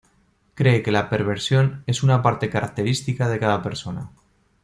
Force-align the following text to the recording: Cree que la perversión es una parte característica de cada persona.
Cree 0.55 0.81
que 0.81 0.91
la 0.91 1.11
perversión 1.11 1.83
es 1.85 2.01
una 2.01 2.23
parte 2.23 2.49
característica 2.49 3.29
de 3.29 3.37
cada 3.37 3.61
persona. 3.61 4.09